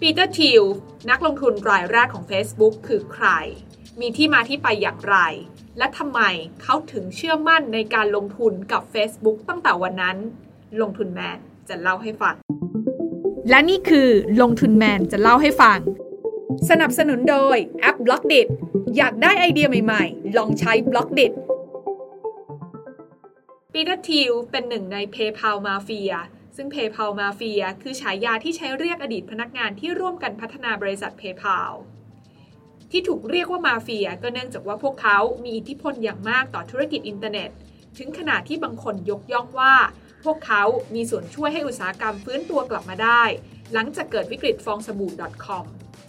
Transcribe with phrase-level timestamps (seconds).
[0.00, 0.62] ปีเตอร์ ธีล
[1.10, 3.26] นักลงทุนรายแรกของ Facebook คือใคร
[4.00, 5.16] มีที่มาที่ไปอย่างไร
[5.78, 6.20] และทำไม
[6.62, 10.16] เขาถึงเชื่อมั่นในการลงทุนกับ Facebook ตั้งแต่วันนั้น
[10.80, 11.38] ลงทุนแมน
[11.68, 12.34] จะเล่าให้ฟัง
[13.50, 14.08] และนี่คือ
[14.42, 15.78] ลงทุนแมนจะเล่าให้ฟัง
[16.70, 18.42] สนับสนุนโดยแอป b ล็อกดิ
[18.96, 21.26] อยากได้ไอเดียใหม่ๆ ลองใช้ b ล็อกดิ
[23.72, 26.16] ปีเตอร์ ธีลเป็นหนึ่งใน PayPal Mafia
[26.56, 31.72] ซึ่ง PayPal Mafia คือฉายาที่ใช้เรียกอดีตพนักงานที่ร่วมกันพัฒนาบริษัท PayPal
[32.90, 37.50] ที่ถูกเรียกว่ามาเฟียก็เนื่องจากว่าพวกเขามีอิทธิพลอย่างมากต่อธุรกิจอินเทอร์เน็ต
[37.98, 39.74] ถึงขนาดที่บางคนยกย่องว่า
[40.24, 40.62] พวกเขา
[40.94, 43.22] มีส่วนช่วยให้อุตสาหกรรมฟื้นตัวกลับมาได้
[43.72, 45.12] หลังจากเกิดวิกฤตฟองสบู่
[45.44, 45.64] .com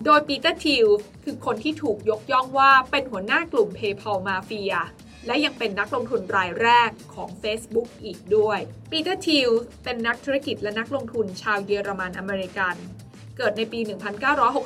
[0.06, 0.88] โดยปีเตอร์ ธีล
[1.24, 4.78] คือคนที่ถูกยกย่องว่าเป็นหัวหน้ากลุ่ม PayPal Mafia
[5.26, 8.60] และยังเป็นนักลงทุนรายแรกของ Facebook อีกด้วย
[8.92, 9.50] ปีเตอร์ ธีล
[9.84, 12.76] เป็นนักธุรกิจและนักลงทุนชาวเยอรมันอเมริกัน
[13.38, 13.80] เกิดในปี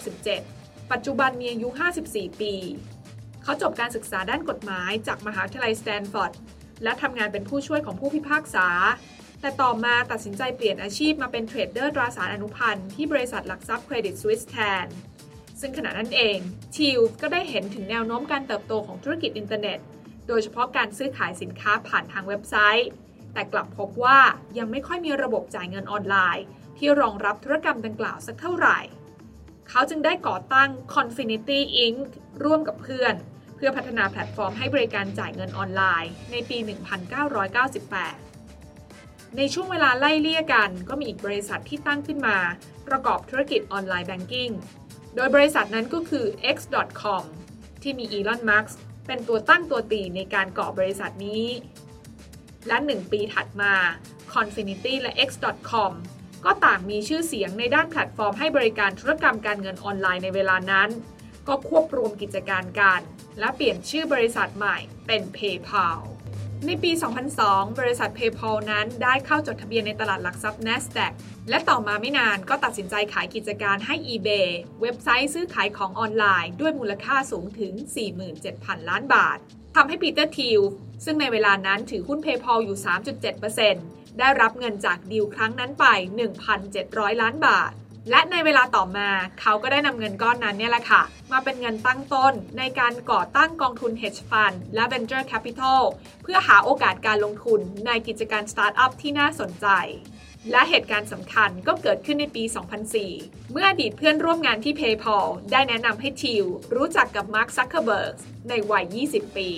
[0.08, 1.68] 1967 ปัจจุบันมีอายุ
[2.04, 2.54] 54 ปี
[3.44, 6.34] เขาจบการศึกษาด้านกฎหมายจากมหาวิทยาลัยสแตนฟอร์ด
[6.84, 8.68] และทำงานเป็นผู้ช่วยของผู้พิพากษา
[9.42, 14.86] แต่ต่อมาตัดสินใจเปลี่ยนอาชีพมาเป็น trader ตราสารอนุพันธ์ที่บริษัทหลักทรัพย์ Credit Suisse แทน
[15.60, 16.38] ซึ่งขณะนั้นเอง
[16.76, 19.80] ธีลก็ได้เห็นถึงแนวโน้มการเติบโตของธุรกิจอินเทอร์เน็ต
[20.28, 22.90] โดยเฉพาะการซื้อขายสินค้าผ่านทางเว็บไซต์
[23.34, 24.20] แต่กลับพบว่า
[24.58, 26.46] ยังไม่ค่อยมีระบบจ่ายเงินออนไลน์
[26.78, 28.80] ที่รองรับธุรกรรมดังกล่าวสักเท่าไหร่
[29.70, 31.98] เขาจึงได้ก่อตั้ง Confinity Inc.
[32.44, 33.14] ร่วมกับเพื่อน
[33.56, 36.58] เพื่อพัฒนาแพลตฟอร์มให้บริการจ่ายเงินออนไลน์ ในปี
[38.22, 42.38] 1998 ในช่วงเวลาไล่เลี่ยกัน ก็มีอีกบริษัทที่ตั้งขึ้นมา
[42.88, 44.52] ประกอบธุรกิจ online banking
[45.16, 47.24] โดยบริษัทนั้นก็คือ X.com
[47.82, 48.66] ที่มีอีลอนมัสก์
[49.08, 51.46] เป็นตัวตั้งตัวตีในการก่อบริษัทนี้
[52.68, 53.74] และ 1 ปีถัดมา
[54.34, 55.92] Confinity และ X.com
[56.46, 60.90] ก็ต่างมีชื่อเสียงในด้านแพลตฟอร์มให้บริการธุรกรรมการเงินออนไลน์ในเวลานั้น
[61.48, 63.02] ก็ควบรวมกิจการกัน
[63.40, 64.78] และเปลี่ยนชื่อบริษัทใหม่
[65.08, 66.00] เป็น PayPal
[66.68, 66.92] ในปี
[67.36, 71.12] 2002 บริษัท PayPal นั้นได้เข้าจดทะเบียนในตลาดหลักทรัพย์ NASDAQ
[71.50, 74.50] และต่อมาไม่นานก็ตัดสินใจขายกิจการให้ eBay
[74.82, 77.74] เว็บไซต์ซื้อขายของออนไลน์ด้วยมูลค่าสูงถึง
[78.32, 79.38] 47,000 ล้านบาท
[79.76, 80.62] ทำให้ปีเตอร์ธีล
[81.06, 82.78] ซึ่งในเวลานั้นถือหุ้น PayPal อยู่
[83.48, 85.86] 3.7%ได้รับเงินจากดีลครั้งนั้นไป
[86.56, 87.72] 1,700 ล้านบาท
[88.10, 89.10] และในเวลาต่อมา
[89.42, 91.02] เขาก็ได้นำเงินก้อนนั้นเนี่ยแหละค่ะ
[91.32, 95.82] มาเป็นเงินตั้งต้นในการก่อตั้งกองทุน hedge fund และ venture capital
[96.24, 99.68] เพื่อหาโอกาสการลงทุนในกิจการสตาร์ทอัพที่น่าสนใจ
[100.52, 102.44] และเหตุการณ์สำคัญก็เกิดขึ้นในปี
[102.98, 106.46] 2004 เมื่ออดีตเพื่อนร่วมงานที่ PayPal ได้แนะนำให้ธีล
[106.76, 108.16] รู้จักกับ Mark Zuckerberg
[108.50, 109.50] ในวัย 20 ปี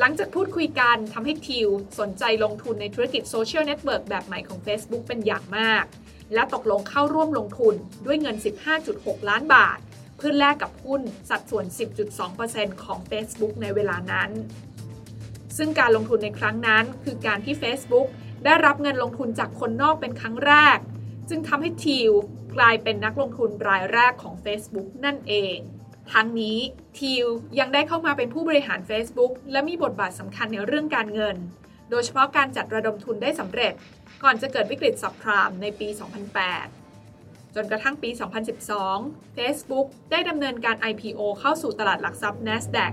[0.00, 1.68] หลังจากพูดคุยกันทำให้ธีล
[2.00, 5.84] สนใจลงทุนในธุรกิจโซเชียลเน็ตเวิร์กแบบใหม่ของ Facebook เป็นอย่างมาก
[6.34, 7.74] และตกลงเข้าร่วมลงทุน
[8.06, 8.36] ด้วยเงิน
[8.82, 9.78] 15.6 ล้านบาท
[10.16, 11.64] เพื่อแลกกับหุ้นสัดส่วน
[12.24, 14.30] 10.2%ของ Facebook ในเวลานั้น
[15.56, 18.06] ซึ่งการลงทุนในครั้งนั้น คือการที่ Facebook
[18.44, 20.78] ได้รับเงินลงทุนจากคนนอกเป็นครั้งแรก
[21.28, 22.12] จึงทำให้ทีล
[22.56, 25.56] กลายเป็นนักลงทุนรายแรกของ Facebook นั่นเอง
[26.12, 26.58] ทั้งนี้
[26.98, 27.26] ทีล
[27.58, 31.36] ยังได้เข้ามาเป็นผู้บริหาร Facebook และมีบทบาทสำคัญในเรื่องการเงิน
[31.90, 33.72] โดยเฉพาะการจัดระดมทุนได้สำเร็จ
[34.22, 35.88] ก่อนจะเกิดวิกฤตสับพรามในปี
[36.72, 38.10] 2008 จนกระทั่งปี
[38.74, 42.92] 2012 Facebook ได้ดำเนินการ IPO เข้าสู่ตลาดหลักทรัพย์ NASDAQ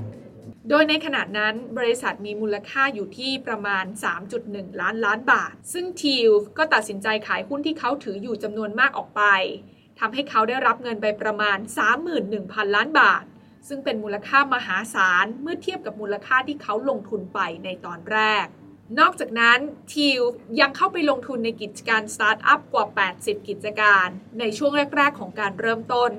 [0.69, 3.85] โดยในขณะนั้นบริษัทมีมูลค่าอยู่ที่ประมาณ
[4.33, 9.21] 3.1 ล้านล้านบาท ซึ่งทีลก็ตัดสินใจขายหุ้นที่เขาถืออยู่จำนวนมากออกไป
[9.99, 11.57] ทำให้เขาได้รับเงินไปประมาณ
[12.17, 13.23] 31,000 ล้านบาท
[13.67, 18.45] ซึ่งเป็นมูลค่ามหาศาลเมื่อเทียบกับมูลค่าที่เขาลงทุนไปในตอนแรก
[18.99, 19.59] นอกจากนั้น
[19.93, 20.21] ทิว
[20.59, 22.85] ยังเข้าไปลงทุนในกิจการสตาร์ทอัพกว่า
[23.17, 24.07] 80 กิจการ
[24.39, 26.11] ในช่วงแรก ๆ ของการเริ่มต้น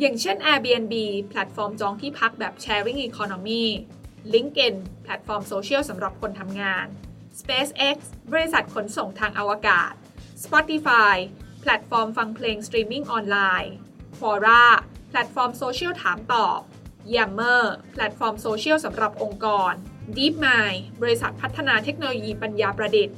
[0.00, 0.94] อย่างเช่น Airbnb
[1.28, 3.64] แพลตฟอร์มจองที่พักแบบ Sharing Economy
[4.34, 4.74] LinkedIn
[5.04, 6.86] แพลตฟอร์มโซเชียลสำหรับคนทำงาน
[7.40, 7.96] SpaceX
[8.32, 9.92] บริษัทขนส่งทางอวกาศ
[10.44, 11.16] Spotify
[11.66, 13.74] แพลตฟอร์มฟังเพลงสตรีมมิ่งออนไลน์
[14.18, 14.64] Quora
[15.08, 16.58] แพลตฟอร์มโซเชียลถามตอบ
[17.14, 17.62] Yammer
[17.92, 19.72] แพลตฟอร์มโซเชียลสำหรับองค์กร
[20.16, 23.16] DeepMind บริษัทพัฒนาเทคโนโลยีปัญญาประดิษฐ์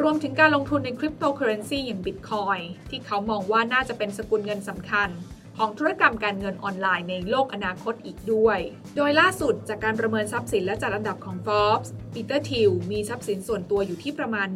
[0.00, 5.08] รวมถึงการลงทุนในคริปโตเคอเรนซีอย่าง Bitcoin ที่เขามองว่าน่าจะเป็นสกุลเงินสำคัญ
[5.56, 8.58] ของธุรกรรมการเงินออนไลน์ในโลกอนาคตอีกด้วย
[8.96, 14.48] โดยล่าสุดจากการประเมินทรัพย์สินและจัดอันดับของ Forbes ปีเตอร์ธีลมีทรัพย์สินส่วนตัวอยู่ที่ประมาณ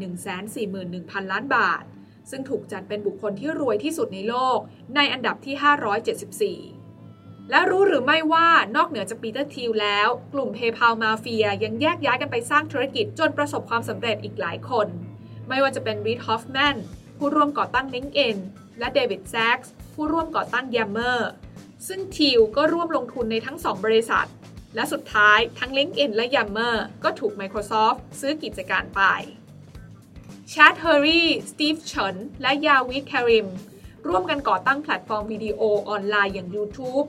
[0.62, 1.84] 141,000 ล้านบาท
[2.30, 4.58] ซึ่งถูกจัดเป็นบุคคลที่รวยที่สุดในโลก
[4.96, 14.86] ในอันดับที่ 574 และรู้หรือไม่ว่านอกเหนือจากปีเตอร์ธีลแล้ว กลุ่ม PayPal Mafia ยังแยกย้ายกันไปสร้างธุรกิจจนประสบความสำเร็จอีกหลายคน
[15.48, 16.76] ไม่ว่าจะเป็นรีดฮอฟแมน
[17.18, 18.36] ผู้ร่วมก่อตั้ง LinkedIn
[18.78, 21.20] และเดวิดแซ็กส์ผู้ร่วมก่อตั้ง Yammer
[21.88, 24.28] ซึ่งธีลก็ร่วมลงทุนในทั้ง 2 บริษัท
[24.74, 29.02] และสุดท้ายทั้ง LinkedIn และ Yammer ก็ถูก Microsoft ซื้อกิจการไป
[30.52, 33.48] Chad Hurley สตีฟเฉินและจาวิดคาริม
[34.06, 37.06] ร่วมกันก่อตั้งแพลตฟอร์มวิดีโอออนไลน์อย่าง YouTube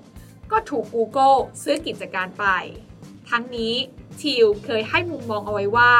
[0.51, 2.45] ก็ถูก Google ซื้อกิจการไป
[3.29, 3.73] ทั้งนี้
[4.21, 5.93] ทิวเคยให้มุมมองเอาไว้ว่า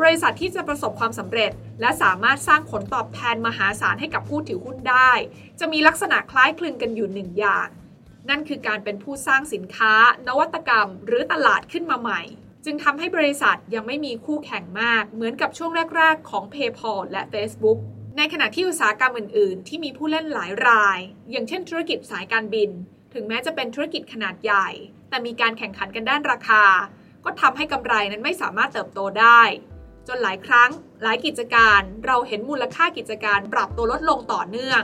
[0.00, 5.12] บริษัทที่จะประสบความสำเร็จ และสามารถสร้างผลตอบแทนมหาศาลให้กับผู้ถือหุ้นได้
[5.60, 7.68] จะมีลักษณะคล้ายคลึงกันอยู่หนึ่งอย่าง
[8.28, 9.94] นั่นคือการเป็นผู้สร้างสินค้า
[10.26, 12.22] นวัตกรรม หรือตลาดขึ้นมาใหม่
[12.64, 17.78] จึงทำให้บริษัทยังไม่มีคู่แข่งมาก เหมือนกับช่วงแรก ๆ ของ PayPal และ Facebook
[18.16, 20.98] ในขณะที่อุตสาหกรรมอื่น ๆ ที่มีผู้เล่นหลายราย
[21.30, 22.70] อย่างเช่นธุรกิจสายการบิน
[23.14, 24.68] ถึงแม้จะเป็นธุรกิจขนาดใหญ่
[25.08, 26.64] แต่มีการแข่งขันกันด้านราคา
[27.24, 29.42] ก็ทำให้กำไรนั้นไม่สามารถเติบโตได้
[30.08, 30.70] จนหลายครั้ง
[31.02, 34.82] หลายกิจการเราเห็นมูลค่ากิจการปรับตัวลดลงต่อเนื่อง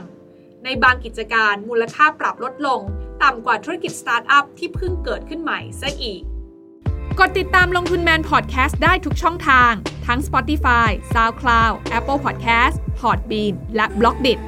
[0.63, 2.81] ในบางกิจการมูลค่าปรับลดลง
[3.23, 6.21] ต่ำกว่าธุรกิจสตาร์ทอัพที่เพิ่งเกิดขึ้นใหม่ซะอีก
[7.19, 9.71] กดติดตามลงทุนแมนพอดแคสต์ได้ทุกช่องทาง
[10.07, 14.39] ทั้ง Spotify, SoundCloud, Apple Podcast, Podbean และ b l o k d i t